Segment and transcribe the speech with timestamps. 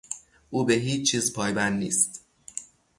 [0.49, 2.25] او به هیچ چیز پایبند نیست.